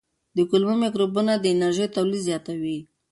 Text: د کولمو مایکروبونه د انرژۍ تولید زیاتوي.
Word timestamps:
د 0.35 0.37
کولمو 0.49 0.75
مایکروبونه 0.83 1.33
د 1.37 1.45
انرژۍ 1.53 1.87
تولید 1.95 2.21
زیاتوي. 2.29 2.77